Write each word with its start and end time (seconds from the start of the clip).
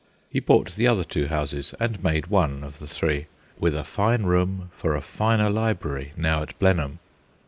He 0.31 0.39
bought 0.39 0.71
the 0.75 0.87
other 0.87 1.03
two 1.03 1.27
houses 1.27 1.75
and 1.79 2.03
made 2.03 2.25
one 2.25 2.63
of 2.63 2.79
the 2.79 2.87
three, 2.87 3.27
with 3.59 3.75
a 3.75 3.83
fine 3.83 4.23
room 4.23 4.71
for 4.73 4.95
a 4.95 4.99
finer 5.01 5.51
library 5.51 6.11
now 6.17 6.41
at 6.41 6.57
Blenheim. 6.57 6.97